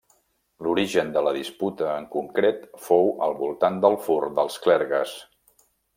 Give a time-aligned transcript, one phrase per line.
[0.67, 5.13] L'origen de la disputa en concret fou al voltant del fur dels clergues.